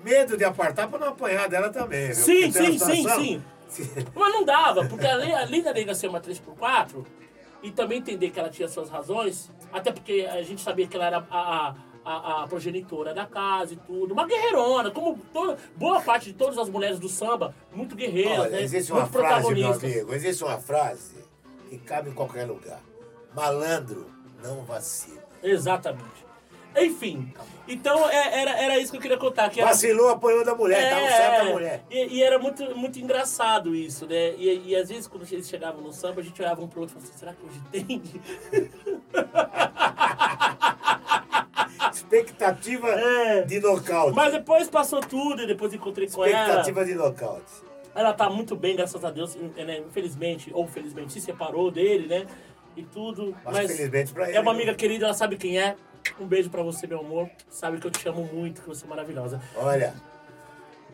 medo 0.03 0.37
de 0.37 0.45
apartar 0.45 0.89
pra 0.89 0.99
não 0.99 1.09
apanhar 1.09 1.49
dela 1.49 1.71
também. 1.71 2.13
Sim, 2.15 2.51
sim, 2.51 2.79
sim, 2.79 2.79
situação- 2.79 3.21
sim. 3.21 3.43
Mas 4.15 4.33
não 4.33 4.45
dava, 4.45 4.85
porque 4.87 5.07
além, 5.07 5.35
além 5.35 5.63
da 5.63 5.73
nega 5.73 5.95
ser 5.95 6.09
uma 6.09 6.21
3x4, 6.21 7.05
e 7.63 7.71
também 7.71 7.99
entender 7.99 8.31
que 8.31 8.39
ela 8.41 8.49
tinha 8.49 8.67
suas 8.69 8.89
razões, 8.89 9.51
até 9.73 9.93
porque 9.93 10.27
a 10.31 10.41
gente 10.43 10.63
sabia 10.63 10.87
que 10.87 10.97
ela 10.97 11.07
era 11.07 11.19
a, 11.31 11.69
a, 11.69 11.75
a, 12.05 12.43
a 12.43 12.47
progenitora 12.49 13.13
da 13.15 13.27
casa 13.27 13.75
e 13.75 13.77
tudo, 13.77 14.13
uma 14.15 14.27
guerreirona, 14.27 14.91
como 14.91 15.19
toda, 15.33 15.57
boa 15.77 16.01
parte 16.01 16.27
de 16.27 16.33
todas 16.33 16.57
as 16.59 16.69
mulheres 16.69 16.99
do 16.99 17.09
samba, 17.09 17.55
muito 17.73 17.95
guerreiras, 17.95 18.39
Olha, 18.41 18.51
né? 18.51 18.63
existe 18.63 18.91
uma 18.93 19.03
muito 19.03 19.13
frase, 19.13 19.55
meu 19.55 19.73
amigo, 19.73 20.15
existe 20.15 20.45
uma 20.45 20.59
frase 20.59 21.17
que 21.69 21.79
cabe 21.79 22.11
em 22.11 22.15
qualquer 22.15 22.47
lugar. 22.47 22.81
Malandro 23.35 24.11
não 24.43 24.65
vacila. 24.65 25.23
Exatamente. 25.43 26.27
Enfim, 26.77 27.33
então 27.67 28.09
é- 28.09 28.41
era, 28.41 28.51
era 28.53 28.79
isso 28.79 28.93
que 28.93 28.99
eu 28.99 29.03
queria 29.03 29.17
contar. 29.19 29.49
Que 29.51 29.61
era, 29.61 29.71
Vacilou, 29.71 30.11
apanhou 30.11 30.45
da 30.45 30.55
mulher, 30.55 30.91
tá 30.91 31.03
um 31.03 31.09
certo 31.09 31.45
da 31.45 31.51
mulher. 31.53 31.83
É, 31.91 32.05
E, 32.07 32.15
e 32.19 32.23
era 32.23 32.39
muito, 32.39 32.77
muito 32.77 32.99
engraçado 33.01 33.75
isso, 33.75 34.07
né? 34.07 34.35
E, 34.37 34.69
e 34.69 34.77
às 34.77 34.89
vezes 34.89 35.07
quando 35.09 35.27
eles 35.33 35.49
chegavam 35.49 35.81
no 35.83 35.93
samba, 35.93 36.21
a 36.21 36.25
gente 36.25 36.41
olhava 36.41 36.63
um 36.63 36.69
pro 36.69 36.81
outro 36.83 36.97
e 36.97 37.01
falava 37.01 37.11
assim, 37.11 37.19
será 37.19 37.33
que 37.35 37.45
hoje 37.45 37.61
tem? 37.73 38.03
Expectativa 42.11 42.89
É. 42.89 43.43
de 43.43 43.61
nocaute. 43.61 44.15
Mas 44.17 44.33
depois 44.33 44.69
passou 44.69 45.01
tudo 45.01 45.43
e 45.43 45.47
depois 45.47 45.73
encontrei 45.75 46.09
com 46.09 46.25
ela. 46.25 46.39
Expectativa 46.41 46.85
de 46.85 46.95
nocaute. 46.95 47.53
Ela 47.95 48.13
tá 48.13 48.31
muito 48.31 48.55
bem, 48.57 48.77
graças 48.77 49.05
a 49.05 49.11
Deus, 49.11 49.35
né? 49.35 49.79
Infelizmente, 49.79 50.51
ou 50.55 50.67
felizmente, 50.67 51.13
se 51.13 51.21
separou 51.21 51.71
dele, 51.71 52.07
né? 52.07 52.27
E 52.77 52.83
tudo. 52.85 53.37
Mas 53.45 53.55
Mas, 53.57 53.73
felizmente 53.77 54.13
pra 54.13 54.29
ele, 54.29 54.37
é 54.37 54.41
uma 54.41 54.53
né? 54.53 54.59
amiga 54.59 54.75
querida, 54.75 55.07
ela 55.07 55.15
sabe 55.15 55.37
quem 55.37 55.59
é. 55.59 55.77
Um 56.19 56.27
beijo 56.27 56.49
pra 56.49 56.63
você, 56.63 56.87
meu 56.87 57.01
amor. 57.01 57.29
Sabe 57.51 57.79
que 57.79 57.87
eu 57.87 57.91
te 57.91 58.09
amo 58.09 58.25
muito, 58.33 58.63
que 58.63 58.69
você 58.69 58.85
é 58.85 58.89
maravilhosa. 58.89 59.41
Olha, 59.57 59.93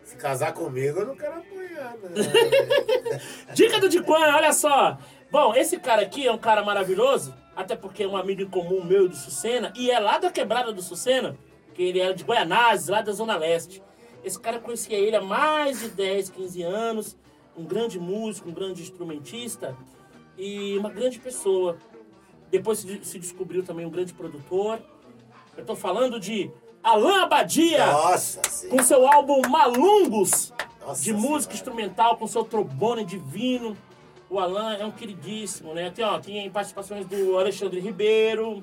se 0.03 0.17
casar 0.17 0.53
comigo, 0.53 1.01
eu 1.01 1.07
não 1.07 1.15
quero 1.15 1.35
apanhar, 1.39 1.95
não. 2.03 2.11
Dica 3.55 3.79
do 3.79 3.89
Diquan, 3.89 4.35
olha 4.35 4.53
só. 4.53 4.99
Bom, 5.31 5.55
esse 5.55 5.79
cara 5.79 6.03
aqui 6.03 6.27
é 6.27 6.33
um 6.33 6.39
cara 6.39 6.63
maravilhoso, 6.65 7.35
até 7.57 7.77
porque 7.77 8.03
é 8.03 8.09
um 8.09 8.17
amigo 8.17 8.43
em 8.43 8.49
comum 8.49 8.83
meu 8.85 9.09
do 9.09 9.17
Sucena, 9.17 9.73
e 9.77 9.91
é 9.91 9.99
lá 9.99 10.19
da 10.19 10.31
quebrada 10.31 10.73
do 10.73 10.83
Sucena, 10.83 11.37
que 11.75 11.83
ele 11.83 12.01
era 12.01 12.15
de 12.15 12.25
Goianazes, 12.25 12.89
lá 12.89 13.01
da 13.01 13.13
Zona 13.13 13.37
Leste. 13.37 13.83
Esse 14.23 14.39
cara 14.41 14.59
conhecia 14.59 14.97
ele 14.97 15.17
há 15.17 15.21
mais 15.21 15.81
de 15.81 15.89
10, 15.91 16.31
15 16.31 16.63
anos, 16.63 17.17
um 17.57 17.65
grande 17.65 17.99
músico, 18.01 18.49
um 18.49 18.53
grande 18.53 18.83
instrumentista 18.83 19.77
e 20.37 20.77
uma 20.79 20.91
grande 20.91 21.19
pessoa. 21.19 21.77
Depois 22.51 22.79
se, 22.79 23.19
descobriu 23.19 23.63
também 23.63 23.85
um 23.85 23.91
grande 23.91 24.15
produtor. 24.15 24.81
Eu 25.57 25.65
tô 25.65 25.77
falando 25.77 26.19
de 26.19 26.51
Alain 26.83 27.23
Abadia 27.23 27.87
Nossa, 27.87 28.69
com 28.69 28.83
seu 28.83 29.07
álbum 29.07 29.41
Malungos, 29.49 30.53
Nossa 30.85 31.03
de 31.03 31.13
música 31.13 31.55
Senhora. 31.55 31.55
instrumental, 31.55 32.17
com 32.17 32.27
seu 32.27 32.45
trombone 32.45 33.05
divino. 33.05 33.77
O 34.31 34.39
Alan 34.39 34.75
é 34.75 34.85
um 34.85 34.91
queridíssimo, 34.91 35.75
né? 35.75 35.91
Tem, 35.91 36.05
ó, 36.05 36.19
tem 36.19 36.51
participações 36.51 37.07
do 37.07 37.39
Alexandre 37.39 37.79
Ribeiro, 37.81 38.63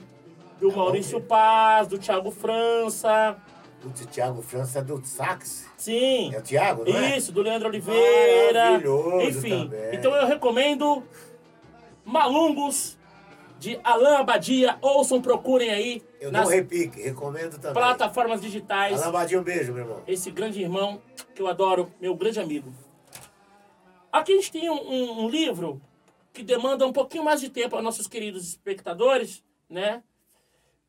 do 0.59 0.71
Maurício 0.75 1.21
Paz, 1.21 1.87
do 1.87 1.97
Thiago 1.97 2.31
França. 2.31 3.37
O 3.83 3.89
Thiago 3.89 4.41
França 4.41 4.79
é 4.79 4.83
do 4.83 5.03
sax. 5.05 5.67
Sim. 5.77 6.33
É 6.33 6.37
o 6.37 6.41
Thiago, 6.41 6.83
não 6.87 6.95
é? 6.97 7.17
Isso, 7.17 7.31
do 7.31 7.41
Leandro 7.41 7.67
Oliveira. 7.69 8.65
Maravilhoso 8.65 9.21
Enfim, 9.21 9.63
também. 9.63 9.89
então 9.95 10.15
eu 10.15 10.27
recomendo 10.27 11.03
Malungos, 12.05 12.97
de 13.59 13.79
Alain 13.83 14.15
Abadia. 14.15 14.77
Ouçam, 14.81 15.21
procurem 15.21 15.69
aí 15.71 16.03
Eu 16.19 16.31
nas 16.31 16.43
dou 16.43 16.51
repique, 16.51 17.01
recomendo 17.01 17.57
também. 17.59 17.73
plataformas 17.73 18.41
digitais. 18.41 19.01
Alambadinho, 19.01 19.41
um 19.41 19.43
beijo, 19.43 19.71
meu 19.73 19.83
irmão. 19.83 20.01
esse 20.07 20.29
grande 20.31 20.61
irmão 20.61 21.01
que 21.33 21.41
eu 21.41 21.47
adoro, 21.47 21.91
meu 22.01 22.15
grande 22.15 22.39
amigo. 22.39 22.71
Aqui 24.11 24.33
a 24.33 24.35
gente 24.35 24.51
tem 24.51 24.69
um, 24.69 25.23
um- 25.25 25.29
livro 25.29 25.81
que 26.33 26.43
demanda 26.43 26.85
um 26.85 26.93
pouquinho 26.93 27.23
mais 27.23 27.39
de 27.39 27.49
tempo 27.49 27.75
aos 27.75 27.83
nossos 27.83 28.07
queridos 28.07 28.47
espectadores, 28.47 29.43
né? 29.69 30.03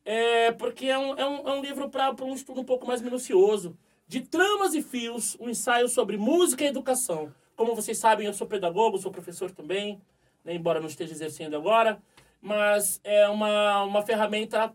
É, 0.04 0.52
porque 0.52 0.86
é 0.86 0.98
um, 0.98 1.14
é 1.16 1.26
um, 1.26 1.48
é 1.48 1.52
um 1.52 1.60
livro 1.62 1.88
para 1.88 2.12
um 2.24 2.34
estudo 2.34 2.60
um 2.60 2.64
pouco 2.64 2.86
mais 2.86 3.00
minucioso. 3.00 3.76
De 4.08 4.20
tramas 4.20 4.74
e 4.74 4.82
fios, 4.82 5.36
um 5.40 5.48
ensaio 5.48 5.88
sobre 5.88 6.16
música 6.16 6.64
e 6.64 6.68
educação. 6.68 7.32
Como 7.56 7.74
vocês 7.74 7.98
sabem, 7.98 8.26
eu 8.26 8.34
sou 8.34 8.46
pedagogo, 8.46 8.98
sou 8.98 9.12
professor 9.12 9.50
também, 9.50 10.00
né, 10.44 10.54
embora 10.54 10.80
não 10.80 10.88
esteja 10.88 11.12
exercendo 11.12 11.56
agora. 11.56 12.02
Mas 12.40 13.00
é 13.04 13.28
uma, 13.28 13.84
uma 13.84 14.02
ferramenta 14.02 14.74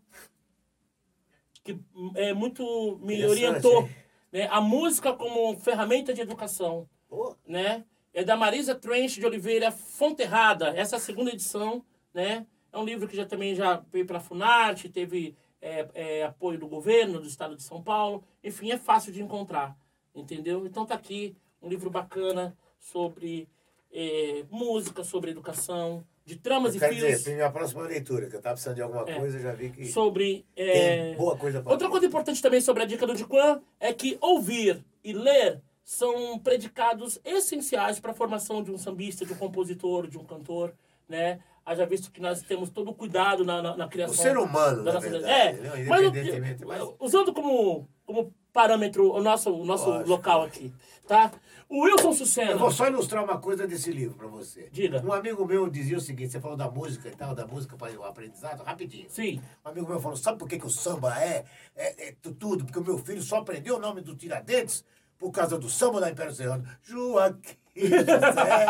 que 1.63 1.77
é, 2.15 2.33
muito 2.33 2.97
me 3.01 3.25
orientou. 3.25 3.89
Né? 4.31 4.47
A 4.49 4.61
música 4.61 5.11
como 5.13 5.57
ferramenta 5.59 6.13
de 6.13 6.21
educação 6.21 6.87
Pô, 7.09 7.35
né? 7.47 7.85
É 8.17 8.23
da 8.23 8.35
Marisa 8.35 8.73
Trench 8.73 9.19
de 9.19 9.25
Oliveira 9.27 9.69
Fonterrada. 9.69 10.69
Essa 10.69 10.95
é 10.95 10.99
segunda 10.99 11.29
edição, 11.29 11.85
né? 12.11 12.47
É 12.73 12.77
um 12.79 12.83
livro 12.83 13.07
que 13.07 13.15
já 13.15 13.27
também 13.27 13.53
já 13.53 13.83
veio 13.93 14.07
para 14.07 14.17
a 14.17 14.19
Funarte, 14.19 14.89
teve 14.89 15.35
é, 15.61 15.87
é, 15.93 16.23
apoio 16.23 16.57
do 16.57 16.67
governo 16.67 17.19
do 17.19 17.27
estado 17.27 17.55
de 17.55 17.61
São 17.61 17.79
Paulo. 17.79 18.23
Enfim, 18.43 18.71
é 18.71 18.77
fácil 18.79 19.13
de 19.13 19.21
encontrar, 19.21 19.77
entendeu? 20.15 20.65
Então 20.65 20.83
tá 20.83 20.95
aqui 20.95 21.37
um 21.61 21.69
livro 21.69 21.91
bacana 21.91 22.57
sobre 22.79 23.47
é, 23.93 24.43
música, 24.49 25.03
sobre 25.03 25.29
educação, 25.29 26.03
de 26.25 26.37
tramas 26.37 26.73
e 26.73 26.79
quer 26.79 26.89
fios, 26.89 27.19
dizer, 27.19 27.35
minha 27.35 27.51
próxima 27.51 27.83
leitura, 27.83 28.27
que 28.27 28.35
eu 28.35 28.41
tava 28.41 28.55
precisando 28.55 28.77
de 28.77 28.81
alguma 28.81 29.05
coisa, 29.05 29.37
eu 29.37 29.43
já 29.43 29.53
vi 29.53 29.69
que 29.69 29.85
sobre... 29.85 30.43
é, 30.55 31.13
boa 31.13 31.37
coisa 31.37 31.61
pra 31.61 31.71
Outra 31.71 31.87
coisa 31.87 32.07
importante 32.07 32.41
também 32.41 32.61
sobre 32.61 32.81
a 32.81 32.87
dica 32.87 33.05
do 33.05 33.13
Diquan 33.13 33.61
é 33.79 33.93
que 33.93 34.17
ouvir 34.19 34.83
e 35.03 35.13
ler 35.13 35.61
são 35.97 36.37
predicados 36.39 37.17
essenciais 37.23 37.97
para 37.97 38.11
a 38.11 38.13
formação 38.13 38.61
de 38.61 38.69
um 38.69 38.77
sambista, 38.77 39.25
de 39.25 39.31
um 39.31 39.37
compositor, 39.37 40.05
de 40.05 40.17
um 40.17 40.23
cantor, 40.25 40.73
né? 41.07 41.39
Haja 41.65 41.85
visto 41.85 42.11
que 42.11 42.19
nós 42.19 42.41
temos 42.41 42.69
todo 42.69 42.91
o 42.91 42.93
cuidado 42.93 43.45
na, 43.45 43.61
na, 43.61 43.77
na 43.77 43.87
criação. 43.87 44.13
O 44.13 44.17
ser 44.17 44.37
humano, 44.37 44.83
da 44.83 44.93
nossa- 44.93 45.09
verdade, 45.09 45.31
É, 45.33 45.53
né? 45.53 45.85
mas, 45.87 46.59
mas- 46.65 46.89
usando 46.99 47.33
como, 47.33 47.87
como 48.05 48.33
parâmetro 48.51 49.13
o 49.13 49.21
nosso, 49.23 49.49
o 49.49 49.63
nosso 49.65 49.87
Lógico. 49.89 50.09
local 50.09 50.43
aqui, 50.43 50.73
tá? 51.07 51.31
O 51.69 51.83
Wilson 51.85 52.11
Sucena. 52.11 52.51
Eu 52.51 52.59
vou 52.59 52.71
só 52.71 52.87
ilustrar 52.87 53.23
uma 53.23 53.37
coisa 53.39 53.65
desse 53.65 53.89
livro 53.91 54.17
pra 54.17 54.27
você. 54.27 54.67
Diga. 54.69 55.01
Um 55.05 55.13
amigo 55.13 55.45
meu 55.45 55.69
dizia 55.69 55.97
o 55.97 56.01
seguinte, 56.01 56.33
você 56.33 56.39
falou 56.41 56.57
da 56.57 56.69
música 56.69 57.07
e 57.07 57.15
tal, 57.15 57.33
da 57.33 57.47
música 57.47 57.77
para 57.77 57.97
o 57.97 58.03
aprendizado, 58.03 58.61
rapidinho. 58.61 59.05
Sim. 59.09 59.41
Um 59.65 59.69
amigo 59.69 59.87
meu 59.87 60.01
falou, 60.01 60.17
sabe 60.17 60.37
por 60.37 60.49
que, 60.49 60.59
que 60.59 60.65
o 60.67 60.69
samba 60.69 61.17
é, 61.21 61.45
é, 61.77 62.09
é 62.09 62.15
tu- 62.21 62.33
tudo? 62.33 62.65
Porque 62.65 62.79
o 62.79 62.83
meu 62.83 62.97
filho 62.97 63.21
só 63.21 63.37
aprendeu 63.37 63.75
o 63.77 63.79
nome 63.79 64.01
do 64.01 64.15
Tiradentes 64.15 64.83
por 65.17 65.31
causa 65.31 65.57
do 65.57 65.69
samba 65.69 65.99
da 65.99 66.09
Império 66.09 66.33
Serrano. 66.33 66.63
Joaquim 66.81 67.55
José 67.75 68.65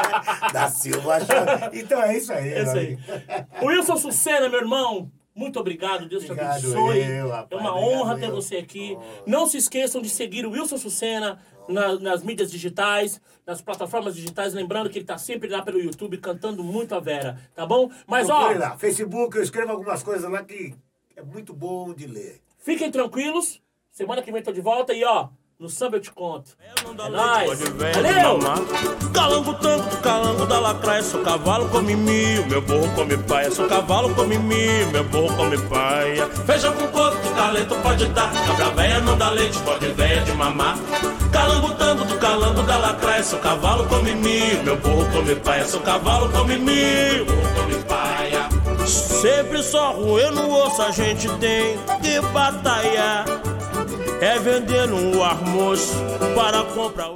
da 0.53 0.69
Silva. 0.69 1.17
Então 1.73 2.01
é 2.01 2.17
isso 2.17 2.31
aí. 2.33 2.49
É 2.53 2.61
isso 2.63 2.71
aí. 2.77 2.97
Wilson 3.61 3.97
Sucena, 3.97 4.49
meu 4.49 4.59
irmão, 4.59 5.11
muito 5.35 5.59
obrigado. 5.59 6.07
Deus 6.07 6.23
Obrigado 6.25 6.59
te 6.59 6.65
abençoe. 6.67 6.99
eu, 7.03 7.29
rapaz, 7.29 7.47
é 7.51 7.55
uma 7.63 7.77
honra 7.77 8.17
ter 8.17 8.27
eu. 8.29 8.35
você 8.35 8.57
aqui. 8.57 8.97
Oh. 8.97 9.29
Não 9.29 9.45
se 9.47 9.57
esqueçam 9.57 10.01
de 10.01 10.09
seguir 10.09 10.45
o 10.45 10.51
Wilson 10.51 10.77
Sucena 10.77 11.39
na- 11.69 11.99
nas 11.99 12.23
mídias 12.23 12.49
digitais, 12.51 13.21
nas 13.45 13.61
plataformas 13.61 14.15
digitais. 14.15 14.53
Lembrando 14.53 14.89
que 14.89 14.97
ele 14.97 15.03
está 15.03 15.17
sempre 15.17 15.47
lá 15.49 15.61
pelo 15.61 15.79
YouTube 15.79 16.17
cantando 16.17 16.63
muito 16.63 16.93
a 16.95 16.99
Vera, 16.99 17.37
tá 17.55 17.65
bom? 17.65 17.89
Mas 18.07 18.29
ó, 18.29 18.37
Procure 18.39 18.59
lá, 18.59 18.77
Facebook, 18.77 19.37
eu 19.37 19.43
escrevo 19.43 19.71
algumas 19.71 20.01
coisas 20.03 20.29
lá 20.29 20.43
que 20.43 20.73
é 21.15 21.21
muito 21.21 21.53
bom 21.53 21.93
de 21.93 22.07
ler. 22.07 22.41
fiquem 22.59 22.91
tranquilos. 22.91 23.61
Semana 23.91 24.21
que 24.21 24.31
vem 24.31 24.43
tô 24.43 24.51
de 24.51 24.61
volta 24.61 24.93
e 24.93 25.03
ó, 25.03 25.29
no 25.59 25.69
samba 25.69 25.97
eu 25.97 26.01
te 26.01 26.11
conto. 26.11 26.51
É 26.59 27.09
nóis. 27.09 27.59
Valeu! 27.59 28.37
mamar. 28.37 28.59
Calango 29.11 29.53
tango, 29.55 29.97
calango 29.97 30.45
da 30.45 30.59
lacraia, 30.59 31.01
sou 31.01 31.23
cavalo 31.23 31.67
come 31.69 31.95
mil, 31.95 32.45
meu 32.45 32.61
burro 32.61 32.87
come 32.93 33.17
paia, 33.17 33.49
sou 33.49 33.67
cavalo 33.67 34.13
come 34.13 34.37
mil, 34.37 34.91
meu 34.91 35.03
burro 35.05 35.35
come 35.35 35.57
paia. 35.57 36.27
Feijão 36.45 36.73
com 36.73 36.87
coco, 36.89 37.17
que 37.17 37.29
talento 37.29 37.75
pode 37.81 38.05
dar, 38.09 38.31
cabra 38.45 38.69
véia 38.71 38.99
não 38.99 39.17
dá 39.17 39.31
leite, 39.31 39.57
pode 39.59 39.87
véia 39.93 40.21
de 40.21 40.31
mamar. 40.33 40.77
Calango 41.31 41.73
tango, 41.73 42.05
do 42.05 42.17
calango 42.19 42.61
da 42.61 42.77
lacraia, 42.77 43.23
sou 43.23 43.39
cavalo 43.39 43.87
come 43.87 44.13
mil, 44.13 44.63
meu 44.63 44.77
burro 44.77 45.11
come 45.11 45.35
paia, 45.37 45.65
sou 45.65 45.81
cavalo 45.81 46.29
come 46.29 46.57
mil, 46.57 47.25
burro 47.25 47.53
come 47.55 47.75
paia. 47.85 48.47
Sempre 48.85 49.63
só 49.63 49.91
roer 49.91 50.31
no 50.31 50.51
osso 50.51 50.83
a 50.83 50.91
gente 50.91 51.27
tem 51.39 51.77
que 52.01 52.21
batalhar. 52.31 53.46
É 54.19 54.39
vender 54.39 54.91
um 54.91 55.23
almoço 55.23 55.93
para 56.35 56.63
comprar 56.63 57.09
o 57.09 57.15